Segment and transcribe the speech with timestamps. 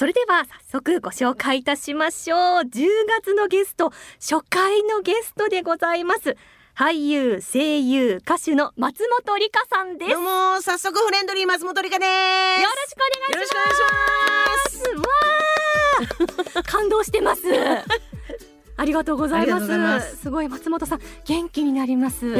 [0.00, 2.38] それでは早速ご紹介いたしましょう。
[2.60, 6.38] 10月のゲスト初回のゲストでございます。
[6.74, 10.10] 俳優声優歌手の松本里香さんです。
[10.10, 12.62] どうも早速フレンドリー松本里香です。
[12.62, 13.44] よろしくお願いします。
[13.44, 13.76] よろしくお願い
[14.54, 15.04] しま
[16.14, 16.56] す。
[16.56, 17.42] わー感動してます。
[18.78, 19.44] ありがとうございます。
[19.44, 20.16] ありがとうございます。
[20.16, 22.38] すごい松本さん元気になります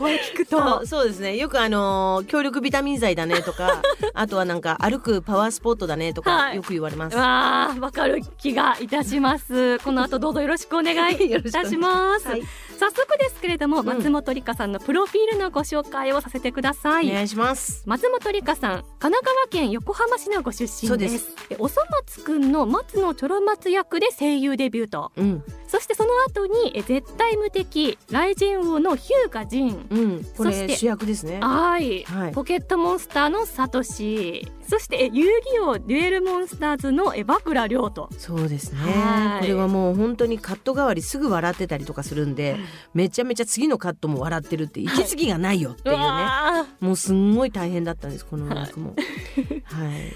[0.00, 1.36] お声聞くそとうそうですね。
[1.36, 3.82] よくあのー強力ビタミン剤だねとか
[4.14, 6.56] あとはなんか歩くパワースポットだねとか、はい。
[6.56, 7.16] よく言われます。
[7.16, 9.78] わあわかる気がいたします。
[9.80, 12.42] この後どうぞよろしくお願い いたします、はい
[12.80, 13.86] 早速ですけれども、ん。
[13.86, 17.82] 松本里香さんのプロフィールのご紹介をさせてください、お願いします。
[17.84, 21.28] 松本里香さん神奈川県横浜市のご出身でそうです。
[21.58, 25.12] おそ松くんの松野チョロ松役で声優デビューと。
[25.14, 25.44] うん。
[25.68, 29.86] そしてその後にえ絶対無敵雷神王のヒューガジン。
[29.90, 30.24] うん。
[30.36, 31.40] これ主役ですね。
[31.40, 32.32] はい、はい。
[32.32, 34.46] ポケットモンスターのサトシ。
[34.68, 38.78] そしてえ遊戯王デュエルモンスターズのえバクラとそうですね。
[38.80, 39.40] はい。
[39.40, 42.56] これはもう本当にカット代わりすぐ笑ってたりとかするんで、
[42.94, 49.64] めちゃめちゃ次のカットも笑ってるって息継ぎがないよっていうね、わもうすんごい大変だったんですこの役もはい、ー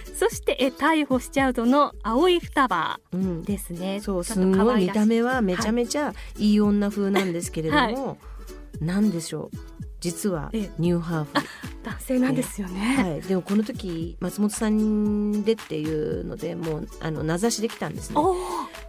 [0.15, 4.01] そしてえ逮捕しちゃうぞの青い双葉うん、ですね。
[4.01, 8.19] そうすちょっと可んごい見た目はめちゃめちゃいい女風なんですけれども、
[8.81, 9.57] なんでしょう。
[10.01, 10.71] 実はええ。
[10.79, 11.31] ニューハーフ。
[11.83, 18.17] 男性なんですよね、はい、でもこの時松本さんでっていうのでもうあの名指しできたんですね。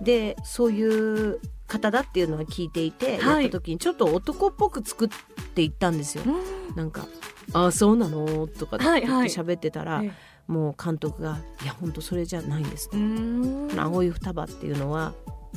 [0.01, 3.43] でそういう方だっていうのは聞いていて、はい。
[3.43, 5.09] やった時にちょっと男っぽく作っ
[5.55, 6.23] ていったんですよ。
[6.25, 6.75] うん。
[6.75, 7.07] なんか
[7.53, 9.19] 「ああそうなの?」とかって言ってはい。
[9.19, 10.11] はい喋ってたら、え
[10.47, 13.79] もう監督が「いや本当それじゃないんです」うーん。
[13.79, 15.13] 青い双葉っていうのは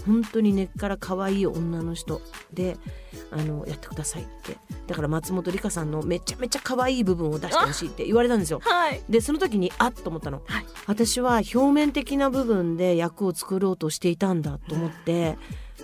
[0.06, 2.20] 本当に根っから可愛い女の人
[2.52, 2.76] で
[3.30, 4.56] あのやってくださいって。
[4.86, 8.60] だから松本里香さんのめちゃめちゃ可愛い部分を出してほしいって言われたんですよ。
[8.62, 9.02] はい。
[9.08, 10.66] でその時にあっと思ったの、はい。
[10.86, 15.36] 私は表面的な部分で役を作ろうとしていたんだと思って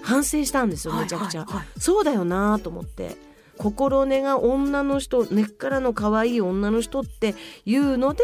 [0.03, 1.47] 反省したんですよめちゃくちゃ、
[1.79, 3.17] そうだよなと思って。
[3.57, 8.23] 心根が女の人根っからの可愛い女の人っていうので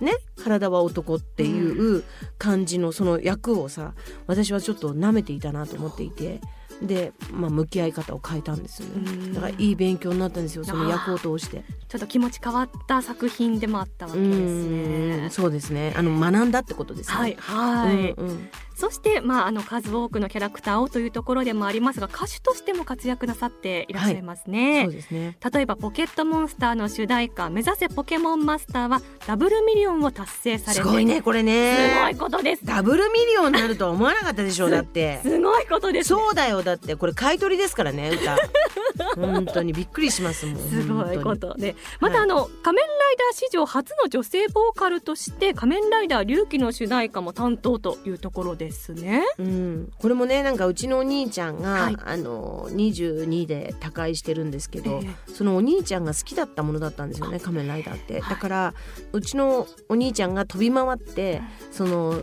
[0.00, 2.04] ね体は男っていう
[2.38, 3.94] 感じのその役をさ
[4.26, 6.40] 私はちょっと舐めていたなと思っていて
[6.82, 9.32] で、まあ、向き合い方を変えたんですよね。
[9.34, 11.64] だからいい勉強になったんですよその役を通して。
[11.88, 15.20] ちょっと気持ち変わった作品でもあったわけうですん。
[15.22, 15.30] ね。
[15.30, 15.92] そうですね。
[15.96, 17.16] あの学んだってことですね。
[17.16, 18.48] はいはい、うんうん
[18.82, 24.86] そしてまああの数多くのキャラクターをというところでもありますが歌手としても活躍なさっていらっしゃいますね。
[24.86, 25.36] そうですね。
[25.54, 31.96] 例えばポケットモンスターの主題歌目指せポケモンマスターはダブルミリオンを達成されてすごいねこれすね。
[32.02, 32.66] ごいことです。
[32.66, 35.20] ダブルミリオンになるとは思わなかったでしょうだって。
[35.22, 36.18] すごいことです、ね。
[36.18, 38.36] そうだよだってこれ買い取りですからね歌。
[39.16, 40.56] 本当にびっくりしますもん。
[40.58, 41.36] すごいこ。
[41.36, 49.22] とでまたあの、仮面ライダー史上初の女性ボーカルとして仮面ライダー龍騎の主題歌も担当というところですね。
[49.38, 51.96] うん、これもねなんかうちのお兄ちゃんが、はい。
[52.04, 58.30] あの22で他界してるんですけど、えそのお兄ちゃんが好きだったものだったんですよね仮面ライダーって、はい。
[58.30, 58.74] だから
[59.12, 62.22] うちのお兄ちゃんが飛び回ってその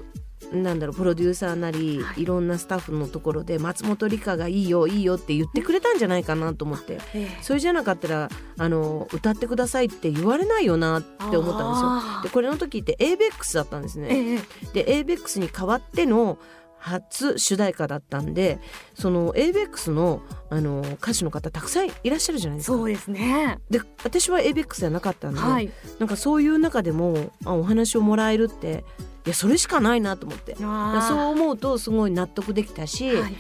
[0.52, 12.22] なんだろうプロデューサーなり、はいい、ろんなスタッフのところで松本里香がいいよいいよって言ってくれたんじゃないかなと思ってえそれじゃなかったらあの歌ってくださいって言われないよなって思ったんですよ。
[12.24, 14.08] でこれの時って ABEX だったんですね。
[14.10, 16.38] ええで ABEX に代わっての
[16.80, 18.60] 初主題歌だったんで
[18.96, 22.78] その ABEX のあの歌手の方たくさんいらっしゃるじゃないですか。
[22.78, 23.60] そうですね。
[23.70, 25.70] で私は ABEX じゃなかったんで、はい。
[26.00, 30.56] なんかそういう中でもあお話をもらえるっていやそれしかないなと思って。
[30.62, 33.36] あそう思うとすごい納得できたし、はい。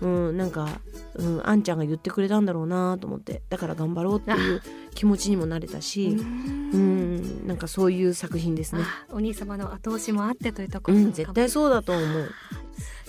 [0.00, 0.80] うん、なんか、
[1.14, 3.42] うん、あんちゃんが言ってくれたんだろうなと思って。
[3.48, 4.62] だから頑張ろうっていう
[4.94, 8.82] 気持ちにもなれたし、うん、なんかそういう作品ですね。
[8.82, 12.30] あお兄様の後押しもあってというとこうん、ろかも絶対そうだと思う。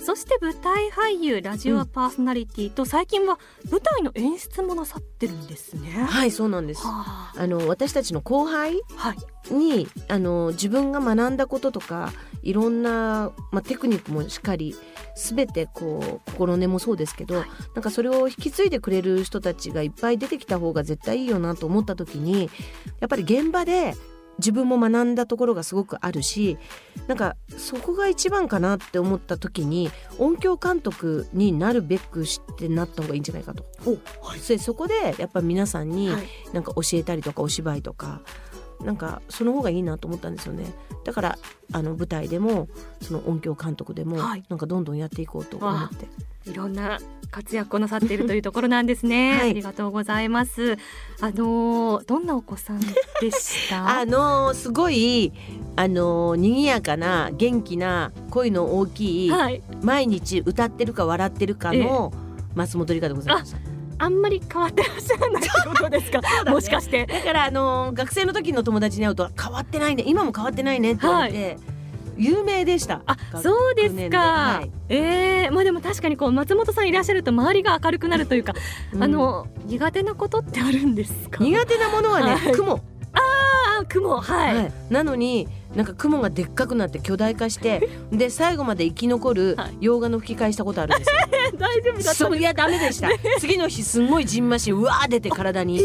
[0.06, 5.90] そして舞台俳優ラジオパーソナリティと最近は舞台の演出もなさってるんですね。
[5.90, 6.86] はい、そうなんです。
[6.86, 9.52] はああの私たちの後輩はい。
[9.52, 12.12] にあの自分が学んだこととか
[12.44, 14.76] いろんな、まあ、テクニックもしっかり
[15.16, 22.48] 全てこう心根もそうですけど、はいなんかそれを引き継いでくれる人たちがいっぱい出てきた方が絶対いいよなと思った時に
[23.00, 23.96] やっぱり現場で
[24.38, 26.58] 自分も学んだところがすごくあるし
[27.06, 33.64] なんかそこが一番かなって思った時に音響監督になるべくしてなった方がいいんじゃないかと。
[34.40, 36.26] それそこでやっぱ皆さんにはい。
[36.52, 38.20] なんか教えたりとかお芝居とか
[38.84, 40.66] なんかその方がいいなと思ったんですよね。
[41.04, 41.38] だから
[41.72, 42.68] あの舞台でも
[43.00, 44.44] その音響監督でもはい。
[44.48, 46.08] なんかどんどんやっていこうと思って、
[46.50, 46.98] いろんな
[47.30, 49.50] 活躍をなさっているというところなんですね、 はい。
[49.50, 50.76] ありがとうございます。
[51.20, 52.86] あのーどんなお子さんで
[53.30, 53.86] した？
[54.00, 55.32] あのーすごい
[55.76, 59.62] あのー賑やかな元気な声の大きい、はい。
[59.82, 62.12] 毎日歌ってるか笑ってるかの
[62.54, 63.56] 松本里香でございます。
[63.98, 66.20] あんまり変わってらっしゃらないってことですか、
[66.50, 67.06] もしかして。
[67.06, 70.04] だからあのー学生の時の友達に会うと変わってないね。
[70.06, 71.56] 今も変わってないねって言われて、
[72.16, 73.02] 有名でした。
[73.06, 74.70] あそうですか、はい。
[74.88, 78.54] えー、まあでも確かにこう松本さんいらっしゃると周りが明るくなるというか、
[78.92, 79.02] うん。
[79.02, 81.42] あの苦手なことってあるんですか？
[81.44, 82.52] 苦手なものはね、はい。
[82.52, 82.80] 雲、
[83.12, 84.72] あ雲はい、はい。
[84.90, 89.76] なのになんか雲がでっかくなって巨大化して で最後まで生き残るはい。
[89.80, 91.16] 洋画の吹き替えしたことあるんですよ。
[91.58, 93.08] 大丈夫だったいやダメでした。
[93.38, 95.78] 次の日すんごいじんましんうわー出て体に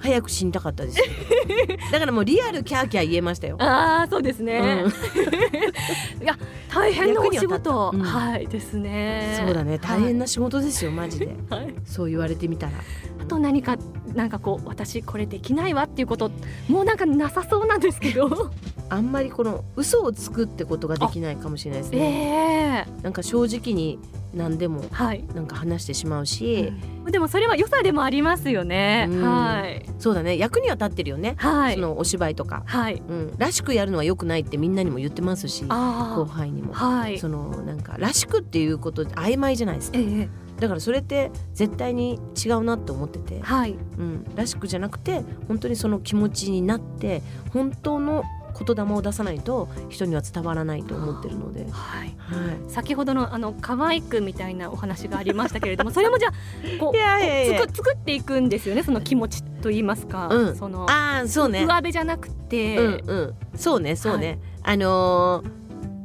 [0.00, 1.04] 早く死にたかったですよ。
[1.92, 3.56] だからもうリアルキャーキャー言えましたよ。
[3.60, 4.84] ああそうですね、
[6.22, 6.36] いや
[6.72, 8.00] 大変なお仕事、うん。
[8.00, 9.42] はいですね。
[9.44, 9.78] そうだね。
[9.78, 11.26] 大変な、な仕事ですよマジで。
[11.50, 11.64] はい。
[11.64, 12.72] はいそう言われてみたら。
[13.20, 13.76] あと何か
[14.14, 16.30] なんかこう私これできないわっていうこと
[16.68, 18.50] もうなんかなさそうなんですけど。
[18.88, 22.84] あんまりこの嘘をつくってことができないかもしれないですね。
[22.86, 23.98] ええなんか正直に
[24.36, 26.72] 何でもはい、なんか話してしまうし、
[27.10, 29.22] でもそれは良さでもありますよね、うん。
[29.22, 29.86] はい。
[29.98, 30.36] そうだね。
[30.36, 31.34] 役には立ってるよね。
[31.38, 31.74] はい。
[31.74, 33.02] そのお芝居とか、はい。
[33.08, 36.72] うん、らしくやるのは良くないってみんなにも言ってますし後あ輩にも。
[36.76, 37.18] あはい。
[37.18, 39.98] そのなんからしくっていうこと曖昧じゃないですか。
[39.98, 40.28] ええ。
[40.60, 43.72] だからそれって絶対に違うなって思ってて、はい。
[43.98, 47.22] うん、らしくじゃなくて本当にその気持ちになって
[47.52, 48.22] 本当の
[48.64, 52.16] 言霊を出さないと人には伝わらないと思ってるので、はい。
[52.18, 56.32] は先ほどのあの可愛くみたいなお話がありましたけれども それもじゃあ
[56.78, 61.64] こういやいや作作っていくんですよねその気持ちと言いますか、うんそのああそうね。
[61.64, 63.34] 上辺じゃなくて、うんうん。
[63.54, 65.42] そうねそうね、あの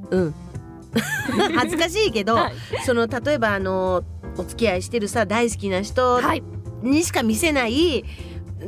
[0.09, 0.35] ーうん。
[1.55, 2.53] 恥ずかしいけど、はい。
[2.85, 4.03] その例えばあのー
[4.37, 6.43] お付き合いしてるさ大好きな人はい。
[6.81, 8.05] にしか見せない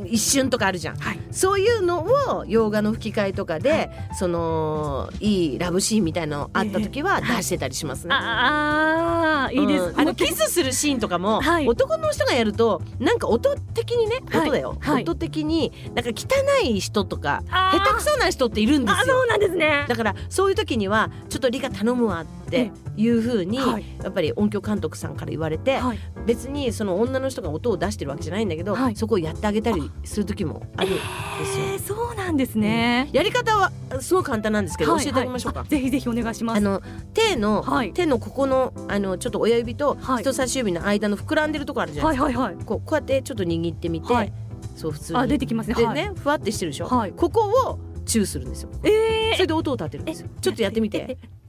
[0.06, 1.18] 一瞬とかあるじゃん、はい。
[1.30, 8.14] そういうのを洋画の吹き替えとかで、そのいいラブシーンみたいなのあった時は出してたりしますね。
[8.14, 10.00] ああいいです、うん。
[10.00, 11.68] あのキスするシーンとかも、はい。
[11.68, 14.48] 男の人がやるとなんか音的にねはい。
[14.48, 15.02] 音だよ、はい。
[15.02, 16.26] 音的になんか汚
[16.66, 19.00] い人とか下手くそな人っているんですよ。
[19.00, 19.84] あそうなんですね。
[19.88, 23.84] だからそういう時にはちょっと理科頼むわっていう風に、はい。
[24.02, 28.96] やっぱり音響監督さんから言われて、はい別にその女の人が音を出してるわけじゃないんだけど、はい。
[28.96, 31.64] そこをやってあげたりする時もあるんですよ。
[31.66, 35.04] えー、そうなんですね、やり方はすごい簡単なんですけど、はい。
[35.04, 35.60] 教えてあげましょうか。
[35.60, 35.68] はい。
[35.68, 36.56] あぜひぜひお願いします。
[36.56, 36.82] あの
[37.12, 37.92] 手の、はい。
[37.92, 40.22] 手のここのあのちょっと親指とはい。
[40.22, 42.24] 人差し指の間の膨らんでるとこあるじゃないですか。
[42.24, 42.64] はいはいはい。
[42.64, 44.32] こうこうやってちょっと握ってみて、はい。
[44.76, 45.18] そう普通に。
[45.18, 45.74] あ出てきますね。
[45.74, 45.94] ではい。
[45.94, 46.86] ねふわってしてるでしょ。
[46.86, 47.12] はい。
[47.12, 48.70] ここをチューするんですよ。
[48.82, 50.28] えそれで音を立てるんですよ。
[50.40, 51.18] ちょっとやってみて。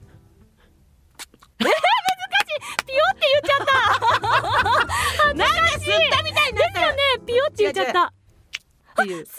[7.66, 8.14] ピヨって言っちゃった。
[9.04, 9.26] っていう。
[9.26, 9.38] す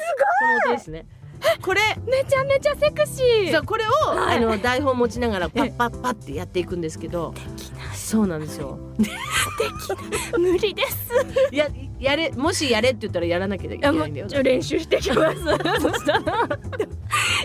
[0.67, 0.77] ごい。
[0.77, 1.07] ですね。
[1.63, 1.81] これ。
[2.07, 3.53] めちゃめちゃセクシー。
[3.53, 4.39] そうこれを、はい。
[4.39, 7.35] あの台本持ちながらパッパッパってやっていくんですけど。
[7.95, 8.79] そうなんですよ。
[10.39, 11.11] 無理です。
[11.51, 11.69] いや
[11.99, 15.39] やれもしやれって言ったらやらなきゃいけないんだよ練習してきます。
[15.81, 16.49] そしたら。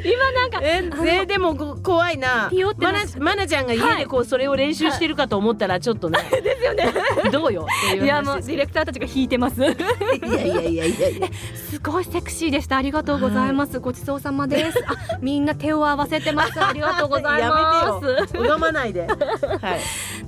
[0.03, 2.51] 今なんかえあのえでもこ怖いな。
[2.77, 6.19] まなまなちゃんが家でこうそれを練習してるかと思ったらちょっとね、
[6.61, 6.93] ですよね。
[7.31, 7.67] どうよ
[8.01, 9.61] いやもうディレクターたちが弾いてます。
[9.61, 11.27] いやいやいやいやいや。
[11.69, 12.77] すごいセクシーでした。
[12.77, 14.83] ありがとうございます、ごちそうさまです。
[14.85, 16.59] あみんな手を合わせてます。
[16.63, 18.35] ありがとうございます。
[18.35, 19.07] やめてまないで。
[19.07, 19.21] はい。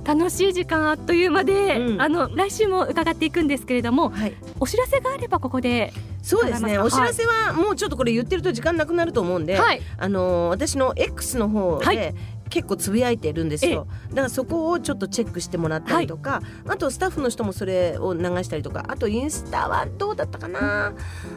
[0.04, 2.02] 楽しい時間あっという間で、うん。
[2.02, 4.34] あの来週も伺っていくんですけれどもはい。
[4.60, 5.92] お知らせがあればここで。
[6.22, 6.78] そうですね。
[6.78, 9.82] お知らせはもうちょっとこれ言ってると時間なくなると思うんで、はい。
[9.98, 12.14] あのー私の X の方で、はい
[12.54, 13.88] 結構つぶやいてるんですよ。
[14.10, 20.94] だからそこをちょっとチェックしてもらったりとか、あとスタッフの人もそれを流したりとかあとインスタはどうだったかな？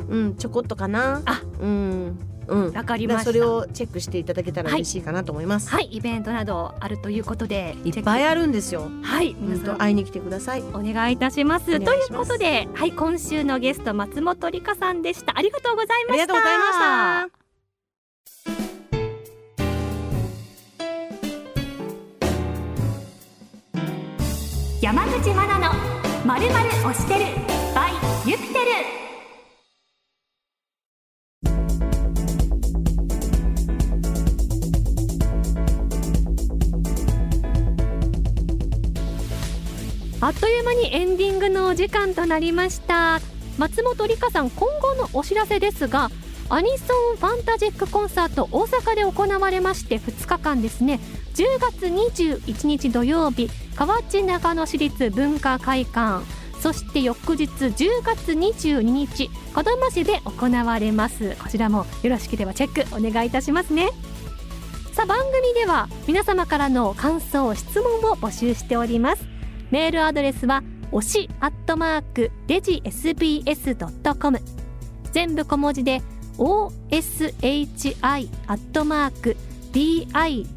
[0.10, 1.24] うんちょこっとかな？
[1.26, 1.42] あ。
[1.60, 2.20] うん。
[2.48, 2.72] うん。
[2.72, 8.90] わかりましそれをチェックしていただけたら嬉しいかなと思います、はいイベントなどあるということでい、っぱいああるんですよ。
[9.02, 9.78] はい皆さん。
[9.78, 10.62] 会いに来てください。
[10.74, 11.66] お願いいたします。
[11.66, 15.34] ということではい今週のゲスト松本里香さんでした。
[15.36, 16.26] ありがとうございあました。
[16.26, 16.64] りがとうございま
[17.26, 17.37] した
[24.88, 25.74] 山口真奈の
[26.26, 27.26] まるまる推してる
[27.76, 27.92] by
[28.26, 28.66] ユピテル。
[40.22, 43.20] あっという間にエンディングのお時間となりました。
[43.58, 46.10] 松本里香さん今後のお知らせですが
[46.48, 51.02] アニソンファンタジックコンサート大阪で行われまして2日間ですね。
[51.36, 56.26] 10月21日土曜日河内長野市立文化会館。
[56.60, 61.38] そして翌日10月22日子供市で行われます。
[61.42, 63.90] こちらもよろしければチェックお願いいたしますね。
[64.92, 69.24] さあ番組では皆様からの感想質問を募集しております。
[69.70, 74.40] メールアドレスはおしアットマークレジ SBS.com
[75.12, 76.02] 全部小文字で
[76.40, 78.18] oshi ア
[78.54, 79.38] ットマーク
[79.74, 80.48] digisbs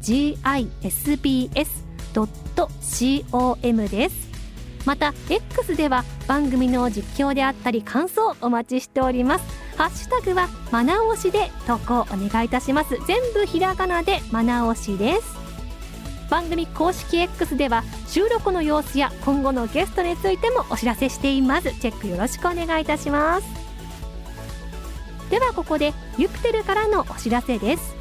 [2.13, 4.31] .com です。
[4.85, 9.45] また X では番組の実況であったり感想お待ちしております。
[9.77, 12.97] ハッシュタグはマナオシで投稿お願いいたします。
[13.07, 15.41] 全部ひらがなでマナオシです。
[16.29, 21.73] 番組公式 X では収録の様子や今後のゲストについてもお知らせしています。
[21.79, 23.47] チェックよろしくお願いいたします。
[25.29, 28.00] ではここでユピテルからのお知らせです。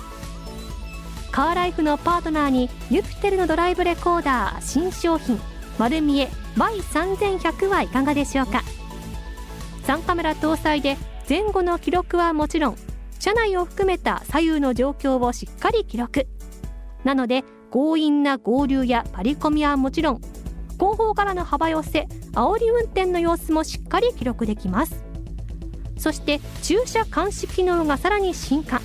[1.41, 5.41] カーライフのパートナーにユピテルのドライブレコーダー新商品
[5.79, 8.63] 丸見え Y3100 はいかがでしょうか
[9.85, 12.77] ？3カメラ搭載で前後の記録はもちろん
[13.19, 16.27] 車内を含めた左右の状況をしっかり記録。
[17.05, 20.21] なので強引な合流やパリコミはもちろん
[20.77, 25.03] 後方からの幅寄せ煽り運転の様子もしっかり記録できます。
[25.97, 28.83] そして駐車監視機能がさらに進化。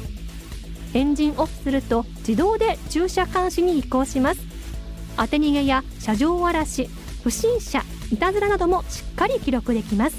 [0.96, 4.40] エンジンオフすると自動で駐車監視に移行します。
[5.18, 6.90] 当て逃げや車上荒らし
[7.22, 10.16] 不審者いたずらなどもしっかり記録できます。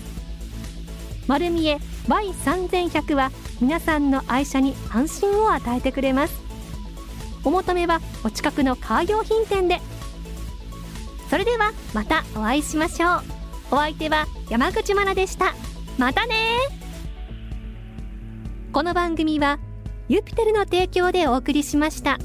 [1.26, 1.78] 丸見え
[2.08, 6.38] Y3100 は皆さんの愛車に安心を与えてくれます。
[7.42, 9.80] お求めはお近くのカー用品店で。
[11.30, 13.22] それではまたお会いしましょう。
[13.70, 15.54] お相手は山口真奈でした。
[15.96, 16.34] またね
[18.72, 19.58] この番組は
[20.08, 22.18] ユピテルの提供でお送りしました。